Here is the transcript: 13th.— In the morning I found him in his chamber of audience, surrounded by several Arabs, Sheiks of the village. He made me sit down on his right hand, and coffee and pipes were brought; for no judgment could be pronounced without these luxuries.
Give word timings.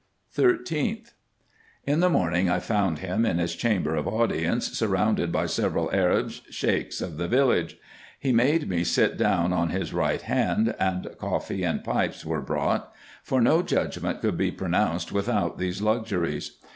13th.— 0.35 1.13
In 1.93 1.99
the 1.99 2.09
morning 2.09 2.49
I 2.49 2.57
found 2.57 2.97
him 2.97 3.23
in 3.23 3.37
his 3.37 3.53
chamber 3.55 3.93
of 3.95 4.07
audience, 4.07 4.71
surrounded 4.75 5.31
by 5.31 5.45
several 5.45 5.91
Arabs, 5.93 6.41
Sheiks 6.49 7.01
of 7.01 7.17
the 7.17 7.27
village. 7.27 7.77
He 8.19 8.31
made 8.33 8.67
me 8.67 8.83
sit 8.83 9.15
down 9.15 9.53
on 9.53 9.69
his 9.69 9.93
right 9.93 10.23
hand, 10.23 10.73
and 10.79 11.07
coffee 11.19 11.61
and 11.63 11.83
pipes 11.83 12.25
were 12.25 12.41
brought; 12.41 12.91
for 13.21 13.39
no 13.41 13.61
judgment 13.61 14.21
could 14.21 14.37
be 14.37 14.49
pronounced 14.49 15.11
without 15.11 15.59
these 15.59 15.83
luxuries. 15.83 16.57